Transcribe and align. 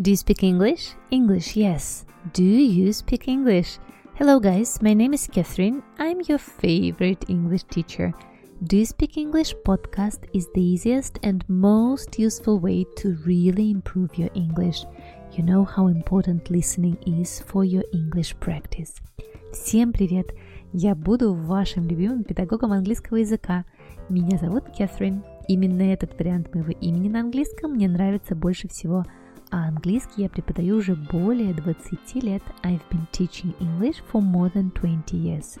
Do 0.00 0.09
you 0.09 0.17
speak 0.17 0.41
English? 0.41 0.93
English, 1.11 1.55
yes. 1.55 2.05
Do 2.33 2.43
you 2.43 2.93
speak 2.93 3.27
English? 3.27 3.77
Hello, 4.15 4.39
guys. 4.39 4.81
My 4.81 4.93
name 4.93 5.13
is 5.13 5.27
Catherine. 5.27 5.83
I'm 5.99 6.21
your 6.27 6.39
favorite 6.39 7.25
English 7.27 7.63
teacher. 7.65 8.13
Do 8.63 8.77
You 8.77 8.85
Speak 8.85 9.17
English 9.17 9.53
podcast 9.65 10.29
is 10.33 10.47
the 10.53 10.61
easiest 10.61 11.19
and 11.23 11.43
most 11.49 12.17
useful 12.17 12.59
way 12.59 12.85
to 12.97 13.17
really 13.25 13.69
improve 13.69 14.17
your 14.17 14.29
English. 14.33 14.85
You 15.33 15.43
know 15.43 15.65
how 15.65 15.87
important 15.87 16.49
listening 16.49 16.97
is 17.05 17.41
for 17.41 17.65
your 17.65 17.83
English 17.91 18.35
practice. 18.39 18.95
Всем 19.51 19.91
привет! 19.91 20.33
Я 20.71 20.95
буду 20.95 21.33
вашим 21.33 21.87
любимым 21.87 22.23
педагогом 22.23 22.71
английского 22.71 23.17
языка. 23.17 23.65
Меня 24.09 24.37
зовут 24.37 24.63
Кэтрин. 24.77 25.23
Именно 25.47 25.81
этот 25.81 26.17
вариант 26.17 26.53
моего 26.55 26.71
имени 26.71 27.09
на 27.09 27.19
английском 27.19 27.71
мне 27.73 27.89
нравится 27.89 28.35
больше 28.35 28.69
всего. 28.69 29.03
А 29.53 29.67
английский 29.67 30.23
я 30.23 30.29
преподаю 30.29 30.77
уже 30.77 30.95
более 30.95 31.53
20 31.53 32.23
лет. 32.23 32.41
I've 32.63 32.79
been 32.89 33.05
teaching 33.11 33.53
English 33.59 34.01
for 34.09 34.21
more 34.21 34.49
than 34.53 34.71
20 34.71 35.17
years. 35.17 35.59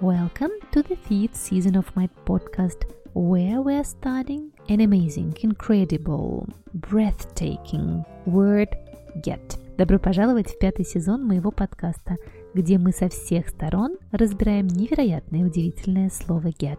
Welcome 0.00 0.52
to 0.70 0.84
the 0.86 0.96
fifth 1.08 1.34
season 1.34 1.74
of 1.76 1.84
my 1.96 2.08
podcast, 2.24 2.86
where 3.12 3.60
we 3.60 3.74
are 3.74 3.82
studying 3.82 4.52
an 4.68 4.80
amazing, 4.80 5.36
incredible, 5.42 6.46
breathtaking 6.74 8.04
word 8.24 8.68
get. 9.16 9.58
Добро 9.78 9.98
пожаловать 9.98 10.50
в 10.50 10.58
пятый 10.60 10.84
сезон 10.84 11.26
моего 11.26 11.50
подкаста, 11.50 12.18
где 12.54 12.78
мы 12.78 12.92
со 12.92 13.08
всех 13.08 13.48
сторон 13.48 13.96
разбираем 14.12 14.68
невероятное 14.68 15.40
и 15.40 15.44
удивительное 15.44 16.08
слово 16.10 16.50
get. 16.50 16.78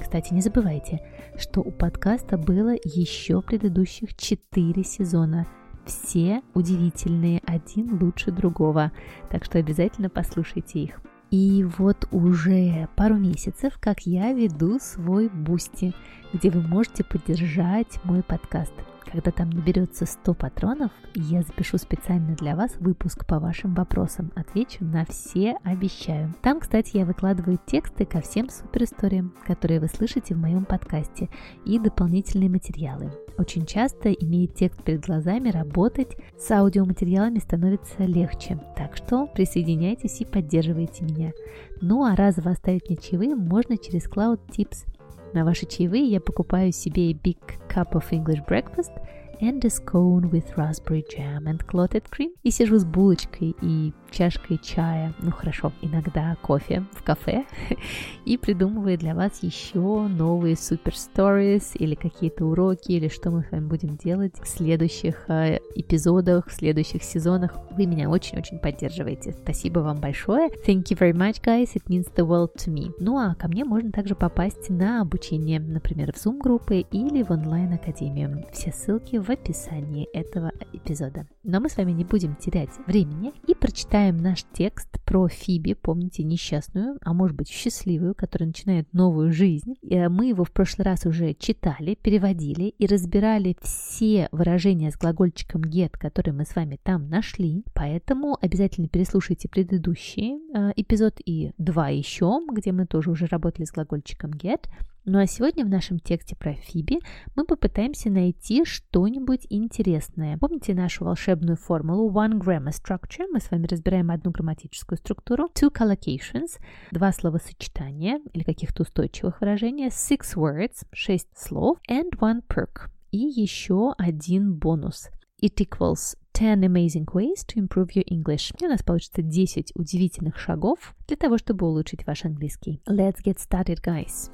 Кстати, 0.00 0.32
не 0.32 0.40
забывайте, 0.40 1.00
что 1.36 1.62
у 1.62 1.72
подкаста 1.72 2.38
было 2.38 2.74
еще 2.84 3.42
предыдущих 3.42 4.16
четыре 4.16 4.84
сезона. 4.84 5.48
Все 5.90 6.42
удивительные, 6.54 7.42
один 7.44 7.98
лучше 8.00 8.30
другого. 8.30 8.92
Так 9.28 9.44
что 9.44 9.58
обязательно 9.58 10.08
послушайте 10.08 10.78
их. 10.78 11.00
И 11.32 11.66
вот 11.78 12.06
уже 12.12 12.88
пару 12.94 13.16
месяцев, 13.16 13.76
как 13.80 14.06
я 14.06 14.32
веду 14.32 14.78
свой 14.80 15.28
Boosty, 15.28 15.92
где 16.32 16.50
вы 16.50 16.60
можете 16.62 17.04
поддержать 17.04 17.98
мой 18.04 18.22
подкаст– 18.22 18.72
когда 19.10 19.32
там 19.32 19.50
наберется 19.50 20.06
100 20.06 20.34
патронов, 20.34 20.92
я 21.14 21.42
запишу 21.42 21.78
специально 21.78 22.36
для 22.36 22.54
вас 22.54 22.76
выпуск 22.78 23.26
по 23.26 23.40
вашим 23.40 23.74
вопросам. 23.74 24.30
Отвечу 24.36 24.84
на 24.84 25.04
все, 25.04 25.56
обещаю. 25.64 26.32
Там, 26.42 26.60
кстати, 26.60 26.96
я 26.96 27.04
выкладываю 27.04 27.58
тексты 27.66 28.04
ко 28.04 28.20
всем 28.20 28.48
суперисториям, 28.48 29.34
которые 29.46 29.80
вы 29.80 29.88
слышите 29.88 30.34
в 30.34 30.38
моем 30.38 30.64
подкасте, 30.64 31.28
и 31.64 31.78
дополнительные 31.80 32.48
материалы. 32.48 33.10
Очень 33.36 33.66
часто, 33.66 34.12
имея 34.12 34.46
текст 34.46 34.82
перед 34.84 35.04
глазами, 35.04 35.50
работать 35.50 36.16
с 36.38 36.48
аудиоматериалами 36.50 37.40
становится 37.40 38.04
легче. 38.04 38.60
Так 38.76 38.96
что 38.96 39.26
присоединяйтесь 39.26 40.20
и 40.20 40.24
поддерживайте 40.24 41.04
меня. 41.04 41.32
Ну 41.80 42.04
а 42.04 42.14
разово 42.14 42.52
оставить 42.52 42.88
мне 42.88 42.96
чаевые 42.96 43.34
можно 43.34 43.76
через 43.76 44.08
Cloud 44.08 44.38
Tips– 44.56 44.84
на 45.32 45.44
ваши 45.44 45.66
чаевые 45.66 46.04
я 46.04 46.20
покупаю 46.20 46.72
себе 46.72 47.12
Big 47.12 47.38
Cup 47.68 47.92
of 47.92 48.10
English 48.10 48.44
Breakfast 48.46 48.92
and 49.40 49.64
a 49.64 49.70
scone 49.70 50.30
with 50.30 50.56
raspberry 50.56 51.04
jam 51.08 51.46
and 51.46 51.64
clotted 51.66 52.04
cream. 52.10 52.30
И 52.42 52.50
сижу 52.50 52.78
с 52.78 52.84
булочкой 52.84 53.54
и 53.62 53.92
чашкой 54.10 54.58
чая, 54.58 55.14
ну 55.20 55.30
хорошо, 55.30 55.72
иногда 55.82 56.36
кофе 56.42 56.84
в 56.92 57.02
кафе, 57.02 57.44
и 58.24 58.36
придумываю 58.36 58.98
для 58.98 59.14
вас 59.14 59.42
еще 59.42 59.78
новые 60.08 60.56
супер 60.56 60.92
stories 60.92 61.76
или 61.76 61.94
какие-то 61.94 62.44
уроки, 62.44 62.92
или 62.92 63.08
что 63.08 63.30
мы 63.30 63.44
с 63.44 63.50
вами 63.50 63.66
будем 63.66 63.96
делать 63.96 64.34
в 64.40 64.46
следующих 64.46 65.24
э, 65.28 65.58
эпизодах, 65.74 66.48
в 66.48 66.52
следующих 66.52 67.02
сезонах. 67.02 67.56
Вы 67.70 67.86
меня 67.86 68.10
очень-очень 68.10 68.58
поддерживаете. 68.58 69.32
Спасибо 69.32 69.80
вам 69.80 70.00
большое. 70.00 70.48
Thank 70.66 70.90
you 70.90 70.98
very 70.98 71.12
much, 71.12 71.42
guys. 71.42 71.74
It 71.74 71.84
means 71.88 72.12
the 72.14 72.26
world 72.26 72.54
to 72.56 72.72
me. 72.72 72.92
Ну 72.98 73.16
а 73.18 73.34
ко 73.34 73.48
мне 73.48 73.64
можно 73.64 73.92
также 73.92 74.14
попасть 74.14 74.70
на 74.70 75.00
обучение, 75.00 75.60
например, 75.60 76.12
в 76.12 76.16
Zoom-группы 76.16 76.80
или 76.90 77.22
в 77.22 77.30
онлайн-академию. 77.30 78.46
Все 78.52 78.72
ссылки 78.72 79.16
в 79.16 79.30
описании 79.30 80.08
этого 80.12 80.52
эпизода. 80.72 81.26
Но 81.42 81.60
мы 81.60 81.68
с 81.68 81.76
вами 81.76 81.92
не 81.92 82.04
будем 82.04 82.36
терять 82.36 82.70
времени 82.86 83.32
и 83.46 83.54
прочитаем 83.54 83.99
читаем 84.00 84.16
наш 84.16 84.46
текст 84.54 84.88
про 85.04 85.28
Фиби, 85.28 85.74
помните, 85.74 86.22
несчастную, 86.22 86.96
а 87.02 87.12
может 87.12 87.36
быть 87.36 87.50
счастливую, 87.50 88.14
которая 88.14 88.46
начинает 88.46 88.90
новую 88.94 89.30
жизнь. 89.30 89.74
Э, 89.82 90.08
мы 90.08 90.28
его 90.28 90.44
в 90.44 90.52
прошлый 90.52 90.86
раз 90.86 91.04
уже 91.04 91.34
читали, 91.34 91.98
переводили 92.00 92.74
и 92.78 92.86
разбирали 92.86 93.58
все 93.60 94.30
выражения 94.32 94.90
с 94.90 94.96
глагольчиком 94.96 95.60
get, 95.60 95.90
которые 95.98 96.32
мы 96.32 96.46
с 96.46 96.56
вами 96.56 96.78
там 96.82 97.10
нашли. 97.10 97.62
Поэтому 97.74 98.38
обязательно 98.40 98.88
переслушайте 98.88 99.50
предыдущий 99.50 100.38
э, 100.54 100.72
эпизод 100.76 101.20
и 101.22 101.52
два 101.58 101.90
еще, 101.90 102.40
где 102.50 102.72
мы 102.72 102.86
тоже 102.86 103.10
уже 103.10 103.26
работали 103.26 103.66
с 103.66 103.72
глагольчиком 103.72 104.30
get. 104.30 104.64
Ну 105.12 105.18
а 105.18 105.26
сегодня 105.26 105.64
в 105.64 105.68
нашем 105.68 105.98
тексте 105.98 106.36
про 106.36 106.54
Фиби 106.54 107.00
мы 107.34 107.44
попытаемся 107.44 108.10
найти 108.10 108.64
что-нибудь 108.64 109.44
интересное. 109.50 110.38
Помните 110.38 110.72
нашу 110.72 111.04
волшебную 111.04 111.56
формулу 111.56 112.12
One 112.12 112.38
Grammar 112.38 112.70
Structure? 112.70 113.26
Мы 113.28 113.40
с 113.40 113.50
вами 113.50 113.66
разбираем 113.66 114.12
одну 114.12 114.30
грамматическую 114.30 114.98
структуру. 114.98 115.50
Two 115.52 115.72
collocations, 115.74 116.60
два 116.92 117.10
словосочетания 117.10 118.20
или 118.32 118.44
каких-то 118.44 118.84
устойчивых 118.84 119.40
выражений. 119.40 119.88
Six 119.88 120.36
words, 120.36 120.86
шесть 120.92 121.36
слов. 121.36 121.78
And 121.90 122.10
one 122.20 122.44
perk. 122.46 122.88
И 123.10 123.18
еще 123.18 123.96
один 123.98 124.54
бонус. 124.54 125.08
It 125.42 125.56
equals 125.56 126.16
10 126.34 126.62
amazing 126.62 127.06
ways 127.06 127.44
to 127.48 127.56
improve 127.56 127.96
your 127.96 128.04
English. 128.08 128.54
И 128.60 128.64
у 128.64 128.68
нас 128.68 128.84
получится 128.84 129.22
10 129.22 129.72
удивительных 129.74 130.38
шагов 130.38 130.94
для 131.08 131.16
того, 131.16 131.36
чтобы 131.36 131.66
улучшить 131.66 132.06
ваш 132.06 132.24
английский. 132.24 132.80
Let's 132.86 133.16
get 133.24 133.38
started, 133.38 133.80
guys. 133.84 134.30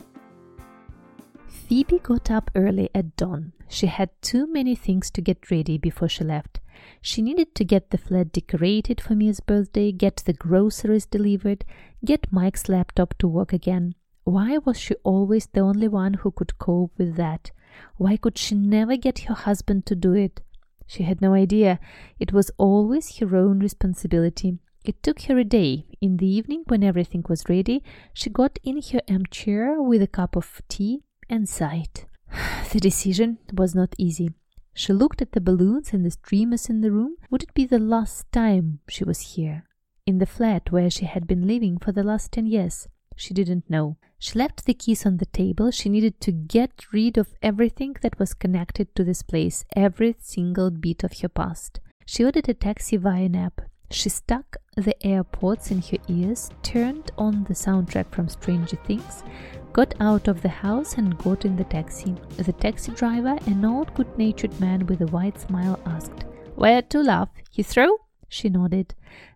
Phoebe 1.56 1.98
got 1.98 2.30
up 2.30 2.50
early 2.54 2.90
at 2.94 3.16
dawn. 3.16 3.52
She 3.68 3.86
had 3.86 4.10
too 4.22 4.46
many 4.46 4.74
things 4.76 5.10
to 5.10 5.20
get 5.20 5.50
ready 5.50 5.78
before 5.78 6.08
she 6.08 6.22
left. 6.22 6.60
She 7.00 7.22
needed 7.22 7.54
to 7.56 7.64
get 7.64 7.90
the 7.90 7.98
flat 7.98 8.30
decorated 8.30 9.00
for 9.00 9.14
Mia's 9.16 9.40
birthday, 9.40 9.90
get 9.90 10.22
the 10.24 10.32
groceries 10.32 11.06
delivered, 11.06 11.64
get 12.04 12.30
Mike's 12.30 12.68
laptop 12.68 13.14
to 13.18 13.26
work 13.26 13.52
again. 13.52 13.94
Why 14.24 14.58
was 14.58 14.78
she 14.78 14.94
always 15.02 15.46
the 15.46 15.60
only 15.60 15.88
one 15.88 16.14
who 16.14 16.30
could 16.30 16.58
cope 16.58 16.92
with 16.98 17.16
that? 17.16 17.50
Why 17.96 18.16
could 18.16 18.38
she 18.38 18.54
never 18.54 18.96
get 18.96 19.20
her 19.20 19.34
husband 19.34 19.86
to 19.86 19.96
do 19.96 20.12
it? 20.12 20.42
She 20.86 21.02
had 21.02 21.20
no 21.20 21.34
idea. 21.34 21.80
It 22.20 22.32
was 22.32 22.50
always 22.58 23.18
her 23.18 23.36
own 23.36 23.58
responsibility. 23.58 24.58
It 24.84 25.02
took 25.02 25.22
her 25.22 25.38
a 25.38 25.44
day. 25.44 25.86
In 26.00 26.18
the 26.18 26.28
evening, 26.28 26.62
when 26.68 26.84
everything 26.84 27.24
was 27.28 27.48
ready, 27.48 27.82
she 28.12 28.30
got 28.30 28.58
in 28.62 28.80
her 28.92 29.00
armchair 29.10 29.82
with 29.82 30.00
a 30.00 30.06
cup 30.06 30.36
of 30.36 30.62
tea 30.68 31.02
and 31.28 31.48
sighed. 31.48 32.06
The 32.72 32.80
decision 32.80 33.38
was 33.52 33.74
not 33.74 33.94
easy. 33.96 34.30
She 34.74 34.92
looked 34.92 35.22
at 35.22 35.32
the 35.32 35.40
balloons 35.40 35.92
and 35.92 36.04
the 36.04 36.10
streamers 36.10 36.68
in 36.68 36.82
the 36.82 36.92
room. 36.92 37.16
Would 37.30 37.44
it 37.44 37.54
be 37.54 37.64
the 37.64 37.78
last 37.78 38.30
time 38.30 38.80
she 38.88 39.04
was 39.04 39.34
here? 39.34 39.64
In 40.04 40.18
the 40.18 40.26
flat 40.26 40.70
where 40.70 40.90
she 40.90 41.06
had 41.06 41.26
been 41.26 41.46
living 41.46 41.78
for 41.78 41.92
the 41.92 42.02
last 42.02 42.32
ten 42.32 42.46
years? 42.46 42.86
She 43.16 43.32
didn't 43.32 43.70
know. 43.70 43.96
She 44.18 44.38
left 44.38 44.66
the 44.66 44.74
keys 44.74 45.06
on 45.06 45.16
the 45.16 45.26
table. 45.26 45.70
She 45.70 45.88
needed 45.88 46.20
to 46.20 46.32
get 46.32 46.92
rid 46.92 47.16
of 47.16 47.34
everything 47.42 47.96
that 48.02 48.18
was 48.18 48.34
connected 48.34 48.94
to 48.94 49.04
this 49.04 49.22
place, 49.22 49.64
every 49.74 50.14
single 50.20 50.70
bit 50.70 51.02
of 51.02 51.18
her 51.20 51.28
past. 51.28 51.80
She 52.06 52.24
ordered 52.24 52.48
a 52.48 52.54
taxi 52.54 52.98
via 52.98 53.24
an 53.24 53.34
app. 53.36 53.62
She 53.90 54.08
stuck 54.08 54.56
the 54.76 54.96
AirPods 55.04 55.70
in 55.70 55.80
her 55.82 55.98
ears, 56.08 56.50
turned 56.62 57.12
on 57.16 57.44
the 57.44 57.54
soundtrack 57.54 58.10
from 58.10 58.28
Stranger 58.28 58.76
Things, 58.84 59.22
got 59.72 59.94
out 60.00 60.28
of 60.28 60.42
the 60.42 60.48
house 60.48 60.94
and 60.94 61.16
got 61.18 61.44
in 61.44 61.56
the 61.56 61.64
taxi. 61.64 62.16
The 62.36 62.52
taxi 62.52 62.92
driver, 62.92 63.38
an 63.46 63.64
old 63.64 63.94
good 63.94 64.18
natured 64.18 64.58
man 64.60 64.86
with 64.86 65.02
a 65.02 65.06
wide 65.06 65.38
smile, 65.38 65.78
asked, 65.86 66.24
Where 66.56 66.82
to, 66.82 67.02
love? 67.02 67.28
Heathrow? 67.56 67.96
She 68.28 68.48
nodded. 68.48 68.94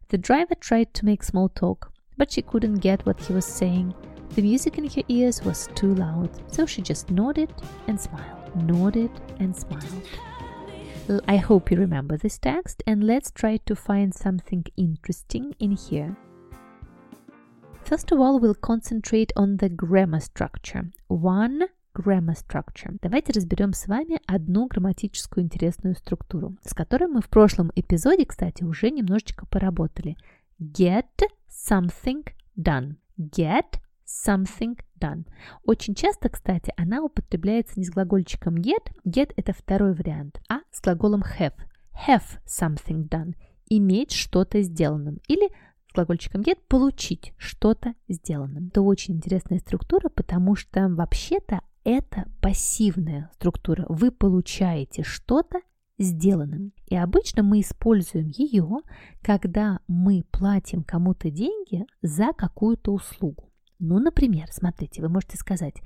The 0.08 0.18
driver 0.18 0.56
tried 0.56 0.92
to 0.94 1.06
make 1.06 1.22
small 1.22 1.48
talk, 1.48 1.92
but 2.16 2.32
she 2.32 2.42
couldn't 2.42 2.80
get 2.80 3.06
what 3.06 3.20
he 3.20 3.32
was 3.32 3.46
saying. 3.46 3.94
The 4.30 4.42
music 4.42 4.78
in 4.78 4.88
her 4.88 5.02
ears 5.08 5.42
was 5.42 5.68
too 5.74 5.94
loud, 5.94 6.30
so 6.52 6.66
she 6.66 6.82
just 6.82 7.10
nodded 7.10 7.52
and 7.86 8.00
smiled, 8.00 8.68
nodded 8.68 9.10
and 9.38 9.56
smiled. 9.56 10.02
I 11.26 11.38
hope 11.38 11.70
you 11.70 11.78
remember 11.78 12.16
this 12.16 12.38
text, 12.38 12.82
and 12.86 13.04
let's 13.04 13.30
try 13.30 13.58
to 13.66 13.74
find 13.74 14.14
something 14.14 14.64
interesting 14.76 15.54
in 15.58 15.72
here. 15.72 16.16
First 17.84 18.12
of 18.12 18.20
all, 18.20 18.38
we'll 18.38 18.54
concentrate 18.54 19.32
on 19.36 19.56
the 19.56 19.68
grammar 19.68 20.20
structure. 20.20 20.90
One 21.08 21.68
grammar 21.94 22.34
structure. 22.34 22.96
Давайте 23.02 23.32
разберем 23.32 23.72
с 23.72 23.86
вами 23.88 24.20
одну 24.26 24.66
грамматическую 24.68 25.44
интересную 25.44 25.96
структуру, 25.96 26.56
с 26.62 26.74
которой 26.74 27.08
мы 27.08 27.20
в 27.20 27.28
прошлом 27.28 27.72
эпизоде, 27.74 28.26
кстати, 28.26 28.62
уже 28.62 28.90
немножечко 28.90 29.46
поработали. 29.46 30.16
Get 30.60 31.06
something 31.48 32.26
done. 32.56 32.96
Get 33.18 33.80
something 34.06 34.78
done. 35.00 35.26
Очень 35.64 35.94
часто, 35.94 36.28
кстати, 36.28 36.72
она 36.76 37.02
употребляется 37.02 37.78
не 37.78 37.84
с 37.84 37.90
глагольчиком 37.90 38.56
get. 38.56 38.92
Get– 39.04 39.32
это 39.36 39.52
второй 39.52 39.94
вариант, 39.94 40.40
а 40.48 40.59
с 40.70 40.80
глаголом 40.80 41.22
have. 41.38 41.54
have 42.06 42.24
something 42.46 43.08
done– 43.08 43.34
иметь 43.68 44.12
что-то 44.12 44.62
сделанным. 44.62 45.18
Или 45.28 45.48
с 45.88 45.94
глагольчиком 45.94 46.42
get– 46.42 46.58
получить 46.68 47.32
что-то 47.36 47.94
сделанным. 48.08 48.68
Это 48.68 48.82
очень 48.82 49.16
интересная 49.16 49.58
структура, 49.58 50.08
потому 50.08 50.56
что 50.56 50.88
вообще-то 50.88 51.60
это 51.84 52.26
пассивная 52.40 53.30
структура. 53.34 53.86
Вы 53.88 54.10
получаете 54.10 55.02
что-то 55.02 55.60
сделанным. 55.98 56.72
И 56.86 56.96
обычно 56.96 57.42
мы 57.42 57.60
используем 57.60 58.28
ее, 58.28 58.80
когда 59.22 59.80
мы 59.86 60.24
платим 60.30 60.82
кому-то 60.82 61.30
деньги 61.30 61.84
за 62.02 62.32
какую-то 62.32 62.92
услугу. 62.92 63.50
Ну, 63.78 63.98
например, 63.98 64.48
смотрите, 64.50 65.00
вы 65.00 65.08
можете 65.08 65.36
сказать 65.36 65.76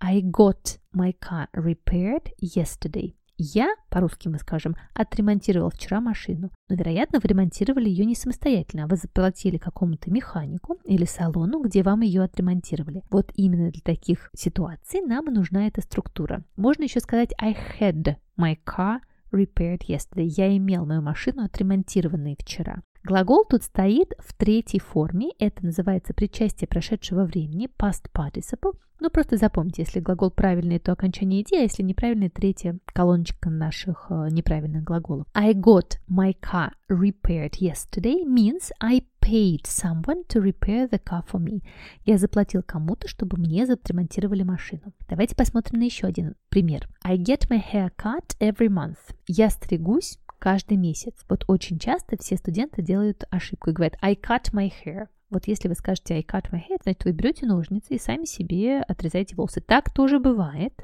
I 0.00 0.22
got 0.22 0.78
my 0.94 1.14
car 1.16 1.46
repaired 1.54 2.28
yesterday. 2.40 3.14
Я, 3.36 3.74
по-русски 3.90 4.28
мы 4.28 4.38
скажем, 4.38 4.76
отремонтировал 4.94 5.70
вчера 5.70 6.00
машину, 6.00 6.50
но, 6.68 6.76
вероятно, 6.76 7.18
вы 7.20 7.28
ремонтировали 7.28 7.88
ее 7.88 8.04
не 8.04 8.14
самостоятельно, 8.14 8.84
а 8.84 8.86
вы 8.86 8.96
заплатили 8.96 9.58
какому-то 9.58 10.10
механику 10.10 10.78
или 10.84 11.04
салону, 11.04 11.60
где 11.60 11.82
вам 11.82 12.02
ее 12.02 12.22
отремонтировали. 12.22 13.02
Вот 13.10 13.32
именно 13.34 13.70
для 13.70 13.82
таких 13.82 14.30
ситуаций 14.36 15.00
нам 15.00 15.24
нужна 15.26 15.66
эта 15.66 15.80
структура. 15.80 16.44
Можно 16.56 16.84
еще 16.84 17.00
сказать 17.00 17.34
I 17.40 17.56
had 17.80 18.16
my 18.38 18.56
car 18.64 19.00
repaired 19.32 19.80
yesterday. 19.88 20.26
Я 20.36 20.56
имел 20.56 20.86
мою 20.86 21.02
машину 21.02 21.42
отремонтированной 21.42 22.36
вчера. 22.38 22.82
Глагол 23.02 23.44
тут 23.44 23.62
стоит 23.62 24.14
в 24.18 24.32
третьей 24.32 24.80
форме. 24.80 25.30
Это 25.38 25.64
называется 25.64 26.14
причастие 26.14 26.68
прошедшего 26.68 27.24
времени, 27.24 27.68
past 27.78 28.10
participle. 28.14 28.78
Ну, 29.00 29.10
просто 29.10 29.36
запомните, 29.36 29.82
если 29.82 30.00
глагол 30.00 30.30
правильный, 30.30 30.78
то 30.78 30.92
окончание 30.92 31.42
идеи, 31.42 31.60
а 31.60 31.62
если 31.62 31.82
неправильный, 31.82 32.30
третья 32.30 32.78
колоночка 32.86 33.50
наших 33.50 34.06
э, 34.10 34.28
неправильных 34.30 34.84
глаголов. 34.84 35.26
I 35.34 35.52
got 35.52 35.98
my 36.08 36.34
car 36.40 36.70
repaired 36.88 37.58
yesterday 37.60 38.24
means 38.24 38.70
I 38.80 39.02
paid 39.20 39.62
someone 39.64 40.24
to 40.28 40.40
repair 40.40 40.88
the 40.88 41.00
car 41.02 41.24
for 41.30 41.40
me. 41.40 41.62
Я 42.04 42.18
заплатил 42.18 42.62
кому-то, 42.62 43.08
чтобы 43.08 43.36
мне 43.36 43.64
отремонтировали 43.64 44.42
машину. 44.42 44.92
Давайте 45.08 45.34
посмотрим 45.34 45.80
на 45.80 45.84
еще 45.84 46.06
один 46.06 46.34
пример. 46.48 46.88
I 47.02 47.16
get 47.18 47.48
my 47.50 47.62
hair 47.72 47.90
cut 47.96 48.36
every 48.38 48.68
month. 48.68 48.98
Я 49.26 49.50
стригусь 49.50 50.18
каждый 50.38 50.76
месяц. 50.76 51.14
Вот 51.28 51.44
очень 51.48 51.78
часто 51.78 52.16
все 52.18 52.36
студенты 52.36 52.82
делают 52.82 53.24
ошибку 53.30 53.70
и 53.70 53.72
говорят 53.72 53.96
I 54.02 54.14
cut 54.14 54.52
my 54.52 54.70
hair. 54.84 55.08
Вот 55.30 55.46
если 55.46 55.68
вы 55.68 55.74
скажете 55.74 56.14
I 56.14 56.22
cut 56.22 56.50
my 56.52 56.60
hair, 56.60 56.78
значит 56.82 57.04
вы 57.04 57.12
берете 57.12 57.46
ножницы 57.46 57.94
и 57.94 57.98
сами 57.98 58.24
себе 58.24 58.80
отрезаете 58.80 59.36
волосы. 59.36 59.60
Так 59.60 59.92
тоже 59.92 60.18
бывает. 60.18 60.74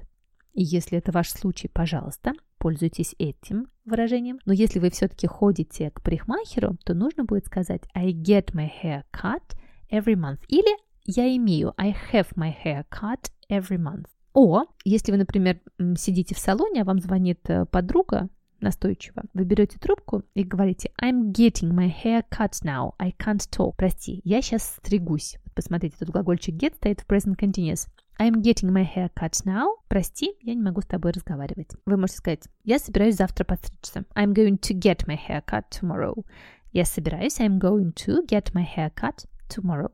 И 0.52 0.62
если 0.62 0.98
это 0.98 1.12
ваш 1.12 1.30
случай, 1.30 1.68
пожалуйста, 1.68 2.32
пользуйтесь 2.58 3.14
этим 3.18 3.68
выражением. 3.84 4.38
Но 4.44 4.52
если 4.52 4.78
вы 4.78 4.90
все-таки 4.90 5.26
ходите 5.26 5.90
к 5.90 6.02
парикмахеру, 6.02 6.76
то 6.84 6.94
нужно 6.94 7.24
будет 7.24 7.46
сказать 7.46 7.82
I 7.94 8.12
get 8.12 8.52
my 8.52 8.68
hair 8.82 9.04
cut 9.12 9.56
every 9.90 10.14
month. 10.14 10.40
Или 10.48 10.76
я 11.04 11.34
имею 11.36 11.72
I 11.76 11.94
have 12.12 12.28
my 12.36 12.52
hair 12.64 12.84
cut 12.90 13.30
every 13.50 13.78
month. 13.78 14.06
О, 14.32 14.64
если 14.84 15.12
вы, 15.12 15.18
например, 15.18 15.60
сидите 15.96 16.34
в 16.34 16.38
салоне, 16.38 16.82
а 16.82 16.84
вам 16.84 17.00
звонит 17.00 17.40
э, 17.50 17.66
подруга, 17.66 18.28
настойчиво. 18.60 19.22
Вы 19.34 19.44
берете 19.44 19.78
трубку 19.78 20.22
и 20.34 20.44
говорите 20.44 20.90
I'm 21.02 21.32
getting 21.32 21.72
my 21.72 21.92
hair 21.92 22.24
cut 22.30 22.62
now. 22.62 22.94
I 22.98 23.12
can't 23.12 23.48
talk. 23.50 23.74
Прости, 23.76 24.20
я 24.24 24.42
сейчас 24.42 24.76
стригусь. 24.76 25.36
Посмотрите, 25.54 25.96
тут 25.98 26.10
глагольчик 26.10 26.54
get 26.54 26.74
стоит 26.76 27.00
в 27.00 27.06
present 27.06 27.36
continuous. 27.36 27.88
I'm 28.20 28.42
getting 28.42 28.70
my 28.70 28.84
hair 28.84 29.10
cut 29.18 29.32
now. 29.46 29.76
Прости, 29.88 30.34
я 30.42 30.54
не 30.54 30.60
могу 30.62 30.82
с 30.82 30.86
тобой 30.86 31.12
разговаривать. 31.12 31.70
Вы 31.86 31.96
можете 31.96 32.18
сказать, 32.18 32.44
я 32.64 32.78
собираюсь 32.78 33.16
завтра 33.16 33.44
подстричься. 33.44 34.04
I'm 34.14 34.34
going 34.34 34.58
to 34.58 34.78
get 34.78 35.06
my 35.06 35.16
hair 35.16 35.42
cut 35.44 35.64
tomorrow. 35.70 36.24
Я 36.72 36.84
собираюсь, 36.84 37.40
I'm 37.40 37.58
going 37.58 37.94
to 38.06 38.26
get 38.26 38.52
my 38.52 38.64
hair 38.64 38.92
cut 38.94 39.24
tomorrow. 39.48 39.90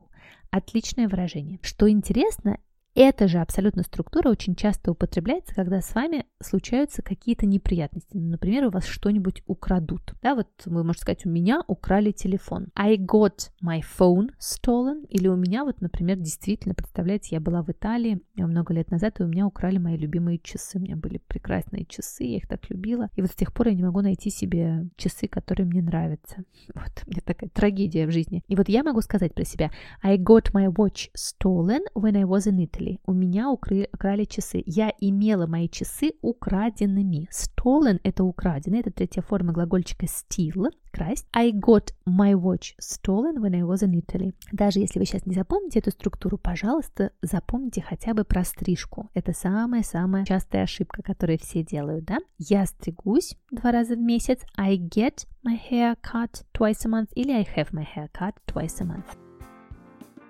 Отличное 0.51 1.07
выражение. 1.07 1.59
Что 1.61 1.89
интересно, 1.89 2.57
эта 2.99 3.27
же 3.27 3.37
абсолютно 3.37 3.83
структура 3.83 4.29
очень 4.29 4.55
часто 4.55 4.91
употребляется, 4.91 5.53
когда 5.53 5.81
с 5.81 5.93
вами 5.93 6.25
случаются 6.41 7.03
какие-то 7.03 7.45
неприятности. 7.45 8.09
Ну, 8.13 8.31
например, 8.31 8.65
у 8.65 8.71
вас 8.71 8.87
что-нибудь 8.87 9.43
украдут. 9.45 10.15
Да, 10.23 10.33
вот 10.33 10.47
вы 10.65 10.83
можете 10.83 11.03
сказать, 11.03 11.25
у 11.27 11.29
меня 11.29 11.61
украли 11.67 12.11
телефон. 12.11 12.69
I 12.75 12.97
got 12.97 13.51
my 13.63 13.81
phone 13.81 14.29
stolen. 14.39 15.05
Или 15.09 15.27
у 15.27 15.35
меня, 15.35 15.63
вот, 15.63 15.79
например, 15.79 16.17
действительно, 16.17 16.73
представляете, 16.73 17.35
я 17.35 17.39
была 17.39 17.61
в 17.61 17.69
Италии 17.69 18.19
много 18.35 18.73
лет 18.73 18.89
назад, 18.89 19.19
и 19.19 19.23
у 19.23 19.27
меня 19.27 19.45
украли 19.45 19.77
мои 19.77 19.95
любимые 19.95 20.39
часы. 20.39 20.79
У 20.79 20.81
меня 20.81 20.95
были 20.95 21.21
прекрасные 21.27 21.85
часы, 21.85 22.23
я 22.23 22.37
их 22.37 22.47
так 22.47 22.67
любила. 22.71 23.09
И 23.15 23.21
вот 23.21 23.29
с 23.29 23.35
тех 23.35 23.53
пор 23.53 23.67
я 23.67 23.75
не 23.75 23.83
могу 23.83 24.01
найти 24.01 24.31
себе 24.31 24.87
часы, 24.95 25.27
которые 25.27 25.67
мне 25.67 25.83
нравятся. 25.83 26.37
Вот, 26.73 27.03
у 27.05 27.11
меня 27.11 27.21
такая 27.25 27.49
трагедия 27.49 28.07
в 28.07 28.11
жизни. 28.11 28.43
И 28.47 28.55
вот 28.55 28.69
я 28.69 28.83
могу 28.83 29.01
сказать 29.01 29.33
про 29.33 29.43
себя. 29.43 29.71
I 30.01 30.17
got 30.17 30.51
my 30.53 30.67
watch 30.67 31.09
stolen 31.15 31.81
when 31.95 32.15
I 32.15 32.23
was 32.23 32.47
in 32.47 32.59
Italy 32.59 32.86
украли. 32.87 32.99
У 33.05 33.13
меня 33.13 33.49
украли, 33.49 33.89
украли 33.93 34.25
часы. 34.25 34.63
Я 34.65 34.91
имела 34.99 35.47
мои 35.47 35.67
часы 35.69 36.13
украденными. 36.21 37.27
Stolen– 37.31 37.99
это 38.03 38.23
украденный. 38.23 38.79
Это 38.79 38.91
третья 38.91 39.21
форма 39.21 39.53
глагольчика 39.53 40.05
steal– 40.05 40.71
красть. 40.91 41.27
I 41.33 41.51
got 41.51 41.93
my 42.05 42.33
watch 42.33 42.73
stolen 42.79 43.41
when 43.41 43.55
I 43.55 43.61
was 43.61 43.83
in 43.83 43.93
Italy. 43.93 44.33
Даже 44.51 44.79
если 44.79 44.99
вы 44.99 45.05
сейчас 45.05 45.25
не 45.25 45.35
запомните 45.35 45.79
эту 45.79 45.91
структуру, 45.91 46.37
пожалуйста, 46.37 47.11
запомните 47.21 47.81
хотя 47.81 48.13
бы 48.13 48.23
про 48.23 48.43
стрижку. 48.43 49.09
Это 49.13 49.33
самая-самая 49.33 50.25
частая 50.25 50.63
ошибка, 50.63 51.01
которую 51.03 51.39
все 51.39 51.63
делают, 51.63 52.05
да? 52.05 52.17
Я 52.37 52.65
стригусь 52.65 53.35
два 53.51 53.71
раза 53.71 53.95
в 53.95 53.99
месяц. 53.99 54.39
I 54.55 54.77
get 54.77 55.27
my 55.45 55.59
hair 55.69 55.95
cut 56.01 56.43
twice 56.53 56.85
a 56.85 56.89
month. 56.89 57.09
Или 57.15 57.31
I 57.31 57.47
have 57.55 57.71
my 57.71 57.85
hair 57.95 58.09
cut 58.11 58.35
twice 58.47 58.81
a 58.81 58.85
month. 58.85 59.26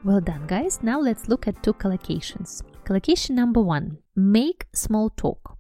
Well 0.04 0.22
done, 0.22 0.46
guys. 0.48 0.84
Now 0.84 1.02
let's 1.02 1.28
look 1.28 1.48
at 1.48 1.62
two 1.64 1.74
collocations. 1.74 2.64
Collocation 2.86 3.36
number 3.36 3.62
one. 3.62 3.98
Make 4.16 4.68
small 4.72 5.10
talk. 5.10 5.58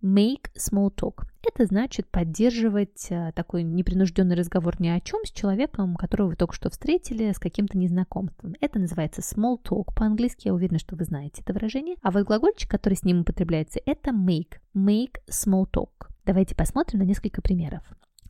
Make 0.00 0.50
small 0.56 0.94
talk. 0.94 1.24
Это 1.44 1.66
значит 1.66 2.06
поддерживать 2.08 3.08
э, 3.10 3.32
такой 3.34 3.64
непринужденный 3.64 4.36
разговор 4.36 4.80
ни 4.80 4.86
о 4.86 5.00
чем 5.00 5.24
с 5.24 5.32
человеком, 5.32 5.96
которого 5.96 6.28
вы 6.28 6.36
только 6.36 6.54
что 6.54 6.70
встретили, 6.70 7.32
с 7.32 7.40
каким-то 7.40 7.76
незнакомством. 7.76 8.54
Это 8.60 8.78
называется 8.78 9.20
small 9.20 9.56
talk. 9.60 9.92
По-английски 9.96 10.46
я 10.46 10.54
уверена, 10.54 10.78
что 10.78 10.94
вы 10.94 11.04
знаете 11.04 11.42
это 11.42 11.52
выражение. 11.52 11.96
А 12.02 12.12
вот 12.12 12.24
глагольчик, 12.24 12.70
который 12.70 12.94
с 12.94 13.02
ним 13.02 13.22
употребляется, 13.22 13.80
это 13.84 14.12
make. 14.12 14.58
Make 14.76 15.16
small 15.28 15.66
talk. 15.68 16.08
Давайте 16.24 16.54
посмотрим 16.54 17.00
на 17.00 17.04
несколько 17.04 17.42
примеров. 17.42 17.82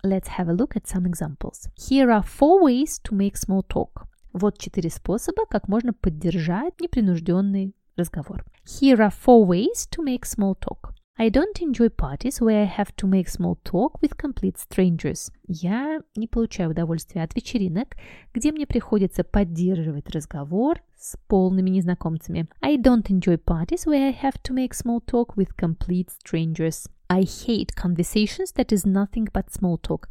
Let's 0.02 0.28
have 0.38 0.48
a 0.48 0.54
look 0.54 0.76
at 0.76 0.86
some 0.86 1.04
examples. 1.04 1.68
Here 1.76 2.08
are 2.08 2.24
four 2.24 2.62
ways 2.62 2.98
to 3.04 3.14
make 3.14 3.34
small 3.36 3.62
talk. 3.62 4.08
Вот 4.32 4.58
четыре 4.58 4.90
способа, 4.90 5.44
как 5.48 5.68
можно 5.68 5.92
поддержать 5.92 6.80
непринужденный 6.80 7.74
разговор. 7.96 8.44
Here 8.64 8.98
are 8.98 9.12
four 9.12 9.46
ways 9.46 9.86
to 9.90 10.02
make 10.02 10.24
small 10.24 10.56
talk. 10.58 10.94
I 11.18 11.28
don't 11.28 11.60
enjoy 11.60 11.90
parties 11.90 12.40
where 12.40 12.62
I 12.62 12.66
have 12.66 12.96
to 12.96 13.06
make 13.06 13.28
small 13.28 13.58
talk 13.64 14.00
with 14.00 14.16
complete 14.16 14.56
strangers. 14.56 15.30
Я 15.46 16.00
не 16.16 16.26
получаю 16.26 16.70
удовольствия 16.70 17.22
от 17.22 17.36
вечеринок, 17.36 17.96
где 18.32 18.50
мне 18.50 18.66
приходится 18.66 19.22
поддерживать 19.22 20.08
разговор 20.08 20.78
с 20.96 21.18
полными 21.28 21.68
незнакомцами. 21.68 22.48
I 22.62 22.78
don't 22.78 23.10
enjoy 23.10 23.36
parties 23.36 23.84
where 23.86 24.08
I 24.08 24.18
have 24.22 24.40
to 24.44 24.54
make 24.54 24.72
small 24.72 25.04
talk 25.04 25.36
with 25.36 25.54
complete 25.54 26.08
strangers. 26.08 26.88
I 27.10 27.24
hate 27.24 27.74
conversations 27.76 28.54
that 28.54 28.72
is 28.72 28.86
nothing 28.86 29.28
but 29.34 29.52
small 29.52 29.76
talk. 29.76 30.08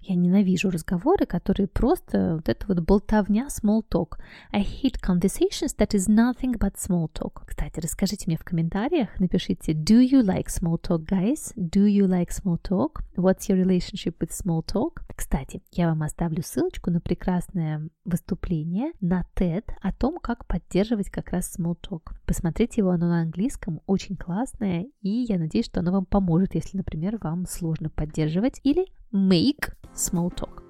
Я 0.00 0.14
ненавижу 0.14 0.70
разговоры, 0.70 1.26
которые 1.26 1.66
просто 1.66 2.36
вот 2.36 2.48
это 2.48 2.66
вот 2.66 2.80
болтовня, 2.80 3.48
small 3.48 3.82
talk. 3.88 4.18
I 4.52 4.62
hate 4.62 5.00
conversations 5.00 5.76
that 5.76 5.90
is 5.90 6.08
nothing 6.08 6.58
but 6.58 6.74
small 6.76 7.10
talk. 7.12 7.42
Кстати, 7.46 7.80
расскажите 7.80 8.24
мне 8.26 8.38
в 8.38 8.44
комментариях, 8.44 9.18
напишите 9.18 9.72
Do 9.72 10.00
you 10.00 10.22
like 10.22 10.46
small 10.46 10.80
talk, 10.80 11.04
guys? 11.04 11.52
Do 11.56 11.86
you 11.86 12.06
like 12.06 12.30
small 12.30 12.58
talk? 12.60 13.02
What's 13.16 13.48
your 13.48 13.62
relationship 13.62 14.16
with 14.20 14.30
small 14.30 14.64
talk? 14.64 15.02
Кстати, 15.14 15.62
я 15.72 15.88
вам 15.88 16.02
оставлю 16.02 16.42
ссылочку 16.42 16.90
на 16.90 17.00
прекрасное 17.00 17.88
выступление 18.04 18.92
на 19.00 19.26
TED 19.36 19.64
о 19.82 19.92
том, 19.92 20.18
как 20.20 20.46
поддерживать 20.46 21.10
как 21.10 21.30
раз 21.30 21.56
small 21.58 21.76
talk. 21.80 22.12
Посмотрите 22.24 22.80
его, 22.80 22.90
оно 22.90 23.08
на 23.08 23.22
английском, 23.22 23.82
очень 23.86 24.16
классное, 24.16 24.86
и 25.02 25.10
я 25.28 25.38
надеюсь, 25.38 25.66
что 25.66 25.80
оно 25.80 25.92
вам 25.92 26.06
поможет, 26.06 26.54
если, 26.54 26.76
например, 26.76 27.18
вам 27.20 27.46
сложно 27.46 27.90
поддерживать 27.90 28.60
или 28.62 28.86
make 29.12 29.72
small 29.98 30.30
talk. 30.30 30.62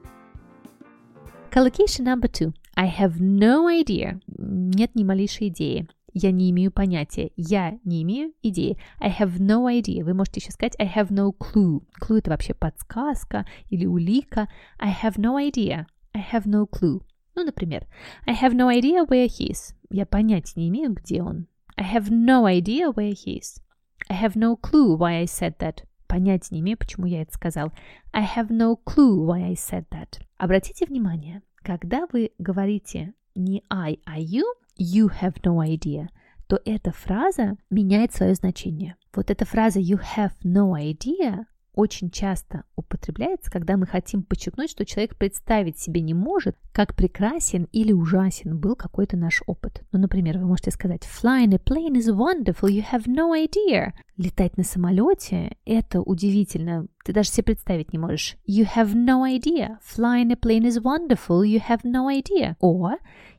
Collocation 1.51 2.05
number 2.05 2.29
two. 2.29 2.53
I 2.77 2.87
have 2.87 3.21
no 3.21 3.67
idea. 3.69 4.21
Нет 4.37 4.95
ни 4.95 5.05
малейшей 5.05 5.49
идеи. 5.49 5.89
Я 6.15 6.31
не 6.31 6.51
имею 6.51 6.71
понятия. 6.73 7.31
Я 7.37 7.79
не 7.85 8.03
имею 8.03 8.33
идеи. 8.43 8.79
I 8.99 9.11
have 9.11 9.39
no 9.39 9.67
idea. 9.67 10.05
Вы 10.05 10.15
можете 10.15 10.41
еще 10.41 10.53
сказать 10.53 10.75
I 10.79 10.87
have 10.87 11.11
no 11.11 11.33
clue. 11.33 11.83
Clue 12.01 12.19
это 12.19 12.31
вообще 12.31 12.55
подсказка 12.55 13.47
или 13.71 13.87
улика. 13.87 14.49
I 14.79 14.91
have 14.91 15.17
no 15.17 15.37
idea. 15.37 15.87
I 16.15 16.25
have 16.33 16.47
no 16.47 16.67
clue. 16.67 17.03
Ну, 17.35 17.45
например, 17.45 17.87
I 18.27 18.35
have 18.35 18.55
no 18.55 18.69
idea 18.69 19.07
where 19.07 19.27
he 19.27 19.51
is. 19.51 19.75
Я 19.91 20.07
понятия 20.07 20.61
не 20.61 20.69
имею, 20.69 20.93
где 20.93 21.23
он. 21.23 21.47
I 21.77 21.85
have 21.85 22.11
no 22.11 22.45
idea 22.47 22.93
where 22.93 23.13
he 23.13 23.39
is. 23.39 23.63
I 24.09 24.17
have 24.21 24.35
no 24.35 24.57
clue 24.57 24.97
why 24.97 25.21
I 25.21 25.27
said 25.27 25.59
that. 25.59 25.85
Понятия 26.09 26.55
не 26.55 26.61
имею, 26.61 26.79
почему 26.79 27.07
я 27.07 27.23
это 27.23 27.33
сказал. 27.33 27.73
I 28.13 28.25
have 28.25 28.49
no 28.49 28.77
clue 28.85 29.25
why 29.25 29.45
I 29.45 29.53
said 29.53 29.87
that. 29.91 30.21
Обратите 30.37 30.87
внимание, 30.87 31.43
когда 31.63 32.07
вы 32.13 32.33
говорите 32.39 33.15
не 33.35 33.63
I, 33.71 33.99
а 34.05 34.19
you, 34.19 34.43
you 34.79 35.09
have 35.23 35.41
no 35.45 35.59
idea, 35.59 36.09
то 36.49 36.61
эта 36.65 36.91
фраза 36.91 37.57
меняет 37.71 38.15
свое 38.15 38.35
значение. 38.35 38.97
Вот 39.15 39.31
эта 39.31 39.45
фраза 39.45 39.79
you 39.79 40.01
have 40.17 40.33
no 40.43 40.73
idea 40.75 41.45
очень 41.79 42.11
часто 42.11 42.65
употребляется, 42.75 43.53
когда 43.53 43.77
мы 43.77 43.87
хотим 43.87 44.25
подчеркнуть, 44.25 44.69
что 44.69 44.85
человек 44.85 45.17
представить 45.17 45.79
себе 45.79 46.01
не 46.01 46.13
может, 46.13 46.57
как 46.73 46.97
прекрасен 46.97 47.69
или 47.71 47.93
ужасен 47.93 48.59
был 48.59 48.75
какой-то 48.75 49.17
наш 49.17 49.45
опыт. 49.47 49.83
Ну, 49.93 50.01
например, 50.01 50.39
вы 50.39 50.47
можете 50.47 50.73
сказать 50.73 51.03
«Flying 51.03 51.55
a 51.55 51.59
plane 51.59 51.95
is 51.95 52.13
wonderful, 52.13 52.69
you 52.69 52.85
have 52.93 53.07
no 53.07 53.33
idea». 53.33 53.93
Летать 54.17 54.57
на 54.57 54.65
самолете– 54.65 55.57
это 55.65 56.01
удивительно, 56.01 56.89
ты 57.05 57.13
даже 57.13 57.31
себе 57.31 57.45
представить 57.45 57.93
не 57.93 58.01
можешь. 58.01 58.37
You 58.49 58.67
have 58.75 58.95
no 58.95 59.23
idea. 59.23 59.79
Flying 59.81 60.33
a 60.33 60.37
plane 60.37 60.67
is 60.67 60.83
wonderful, 60.83 61.45
you 61.45 61.61
have 61.61 61.83
no 61.85 62.09
idea. 62.09 62.57
Or 62.59 62.97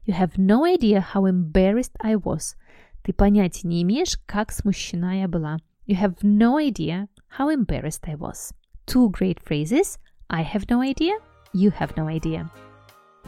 you 0.07 0.17
have 0.17 0.37
no 0.37 0.63
idea 0.63 1.05
how 1.13 1.25
embarrassed 1.25 1.97
I 2.01 2.15
was. 2.15 2.55
Ты 3.03 3.11
понятия 3.11 3.67
не 3.67 3.81
имеешь, 3.81 4.17
как 4.25 4.53
смущена 4.53 5.15
я 5.15 5.27
была. 5.27 5.57
You 5.85 5.99
have 5.99 6.15
no 6.21 6.57
idea 6.57 7.09
how 7.29 7.49
embarrassed 7.49 8.07
I 8.07 8.15
was. 8.15 8.51
Two 8.85 9.09
great 9.11 9.39
phrases. 9.41 9.97
I 10.29 10.43
have 10.43 10.69
no 10.69 10.81
idea. 10.81 11.13
You 11.53 11.71
have 11.79 11.95
no 11.97 12.07
idea. 12.07 12.49